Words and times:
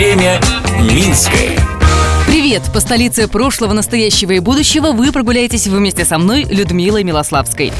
Время 0.00 0.40
Минское. 0.80 1.58
Привет! 2.26 2.62
По 2.72 2.80
столице 2.80 3.28
прошлого, 3.28 3.74
настоящего 3.74 4.32
и 4.32 4.38
будущего 4.38 4.92
вы 4.92 5.12
прогуляетесь 5.12 5.66
вместе 5.66 6.06
со 6.06 6.16
мной, 6.16 6.44
Людмилой 6.44 7.04
Милославской. 7.04 7.70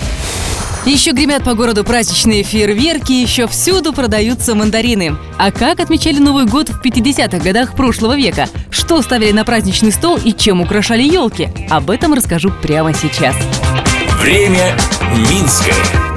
Еще 0.84 1.12
гремят 1.12 1.44
по 1.44 1.54
городу 1.54 1.82
праздничные 1.82 2.42
фейерверки, 2.42 3.12
еще 3.12 3.48
всюду 3.48 3.94
продаются 3.94 4.54
мандарины. 4.54 5.16
А 5.38 5.50
как 5.50 5.80
отмечали 5.80 6.18
Новый 6.18 6.44
год 6.44 6.68
в 6.68 6.84
50-х 6.84 7.38
годах 7.38 7.74
прошлого 7.74 8.14
века? 8.18 8.50
Что 8.68 9.00
ставили 9.00 9.32
на 9.32 9.46
праздничный 9.46 9.90
стол 9.90 10.18
и 10.22 10.34
чем 10.34 10.60
украшали 10.60 11.02
елки? 11.02 11.48
Об 11.70 11.88
этом 11.88 12.12
расскажу 12.12 12.52
прямо 12.60 12.92
сейчас. 12.92 13.34
Время 14.20 14.76
Минское. 15.16 16.09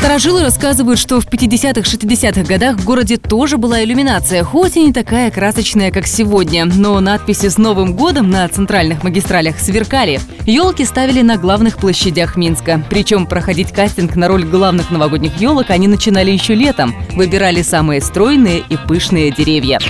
Старожилы 0.00 0.42
рассказывают, 0.44 0.98
что 0.98 1.20
в 1.20 1.26
50-60-х 1.26 2.44
годах 2.44 2.78
в 2.78 2.84
городе 2.86 3.18
тоже 3.18 3.58
была 3.58 3.84
иллюминация, 3.84 4.42
хоть 4.42 4.78
и 4.78 4.82
не 4.82 4.94
такая 4.94 5.30
красочная, 5.30 5.92
как 5.92 6.06
сегодня. 6.06 6.64
Но 6.64 6.98
надписи 7.00 7.50
с 7.50 7.58
Новым 7.58 7.94
годом 7.94 8.30
на 8.30 8.48
центральных 8.48 9.04
магистралях 9.04 9.60
сверкали. 9.60 10.18
Елки 10.46 10.86
ставили 10.86 11.20
на 11.20 11.36
главных 11.36 11.76
площадях 11.76 12.36
Минска. 12.36 12.82
Причем 12.88 13.26
проходить 13.26 13.72
кастинг 13.72 14.16
на 14.16 14.26
роль 14.26 14.44
главных 14.44 14.90
новогодних 14.90 15.38
елок 15.38 15.68
они 15.68 15.86
начинали 15.86 16.30
еще 16.30 16.54
летом. 16.54 16.94
Выбирали 17.12 17.60
самые 17.60 18.00
стройные 18.00 18.60
и 18.70 18.78
пышные 18.78 19.30
деревья. 19.30 19.80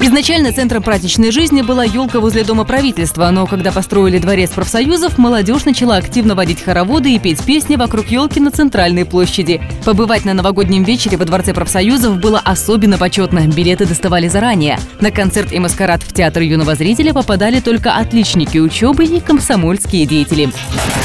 Изначально 0.00 0.52
центром 0.52 0.82
праздничной 0.82 1.32
жизни 1.32 1.62
была 1.62 1.82
елка 1.82 2.20
возле 2.20 2.44
Дома 2.44 2.64
правительства, 2.64 3.28
но 3.30 3.46
когда 3.46 3.72
построили 3.72 4.18
дворец 4.18 4.50
профсоюзов, 4.50 5.18
молодежь 5.18 5.64
начала 5.64 5.96
активно 5.96 6.36
водить 6.36 6.62
хороводы 6.62 7.12
и 7.12 7.18
петь 7.18 7.42
песни 7.44 7.74
вокруг 7.74 8.06
елки 8.06 8.38
на 8.38 8.52
центральной 8.52 9.04
площади. 9.04 9.60
Побывать 9.84 10.24
на 10.24 10.34
новогоднем 10.34 10.84
вечере 10.84 11.16
во 11.16 11.24
Дворце 11.24 11.52
профсоюзов 11.52 12.18
было 12.18 12.40
особенно 12.44 12.96
почетно, 12.96 13.40
билеты 13.48 13.86
доставали 13.86 14.28
заранее. 14.28 14.78
На 15.00 15.10
концерт 15.10 15.52
и 15.52 15.58
маскарад 15.58 16.02
в 16.02 16.12
Театр 16.12 16.42
юного 16.42 16.76
зрителя 16.76 17.12
попадали 17.12 17.58
только 17.58 17.96
отличники 17.96 18.58
учебы 18.58 19.04
и 19.04 19.18
комсомольские 19.18 20.06
деятели. 20.06 20.48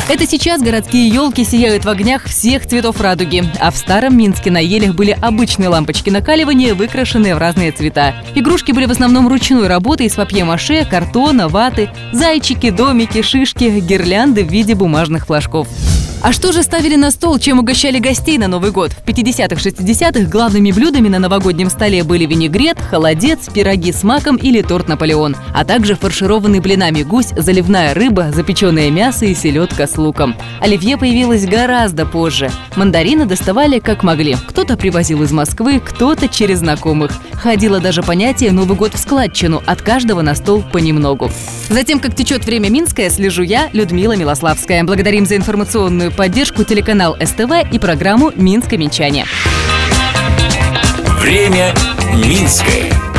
Это 0.10 0.28
сейчас 0.28 0.62
городские 0.62 1.08
елки 1.08 1.44
сияют 1.46 1.86
в 1.86 1.90
огнях 1.90 2.26
всех 2.26 2.68
цветов 2.68 3.02
радуги, 3.02 3.44
а 3.60 3.72
в 3.72 3.78
старом 3.78 4.18
Минске 4.18 4.52
на 4.52 4.60
елях 4.60 4.94
были 4.96 5.18
обычные 5.20 5.70
лампочки 5.70 6.10
накаливания, 6.10 6.76
выкрашенные 6.76 7.36
в 7.36 7.38
разные 7.38 7.72
цвета. 7.72 8.14
Игрушки 8.36 8.72
были 8.72 8.83
в 8.88 8.92
основном 8.92 9.28
ручной 9.28 9.68
работы 9.68 10.06
из 10.06 10.16
папье-маше, 10.16 10.86
картона, 10.86 11.48
ваты, 11.48 11.90
зайчики, 12.12 12.70
домики, 12.70 13.22
шишки, 13.22 13.80
гирлянды 13.80 14.44
в 14.44 14.52
виде 14.52 14.76
бумажных 14.76 15.28
флажков. 15.28 15.68
А 16.24 16.32
что 16.32 16.54
же 16.54 16.64
ставили 16.64 16.96
на 16.96 17.12
стол, 17.12 17.38
чем 17.38 17.60
угощали 17.60 18.00
гостей 18.00 18.38
на 18.38 18.48
Новый 18.48 18.72
год? 18.72 18.92
В 18.94 19.06
50-60-х 19.06 20.32
главными 20.32 20.72
блюдами 20.72 21.10
на 21.10 21.20
новогоднем 21.20 21.70
столе 21.70 22.06
были 22.06 22.26
винегрет, 22.26 22.80
холодец, 22.80 23.50
пироги 23.54 23.92
с 23.92 24.04
маком 24.04 24.38
или 24.38 24.62
торт 24.62 24.88
Наполеон, 24.88 25.36
а 25.54 25.66
также 25.66 25.96
фаршированный 25.96 26.62
блинами 26.62 27.04
гусь, 27.04 27.34
заливная 27.36 27.94
рыба, 27.94 28.32
запеченное 28.34 28.90
мясо 28.90 29.26
и 29.26 29.36
селедка 29.36 29.86
с 29.86 29.98
луком. 29.98 30.34
Оливье 30.62 30.96
появилось 30.96 31.46
гораздо 31.46 32.06
позже. 32.06 32.50
Мандарины 32.78 33.26
доставали 33.26 33.80
как 33.80 34.02
могли. 34.04 34.38
Кто-то 34.48 34.78
привозил 34.78 35.24
из 35.24 35.34
Москвы, 35.34 35.82
кто-то 35.84 36.30
через 36.30 36.60
знакомых. 36.60 37.12
Ходило 37.34 37.82
даже 37.82 38.02
понятие 38.02 38.54
«Новый 38.54 38.78
год 38.78 38.94
в 38.94 38.98
складчину» 38.98 39.62
от 39.66 39.82
каждого 39.82 40.22
на 40.22 40.36
стол 40.36 40.64
понемногу. 40.72 41.30
Затем, 41.68 42.00
как 42.00 42.16
течет 42.16 42.46
время 42.46 42.70
Минское, 42.70 43.10
слежу 43.10 43.44
я, 43.44 43.70
Людмила 43.74 44.16
Милославская. 44.16 44.86
Благодарим 44.86 45.26
за 45.26 45.36
информационную 45.36 46.13
поддержку 46.14 46.64
телеканал 46.64 47.18
СТВ 47.22 47.52
и 47.72 47.80
программу 47.80 48.32
«Минское 48.36 48.80
Минчане». 48.80 49.26
Время 51.20 51.74
Минское. 52.14 53.13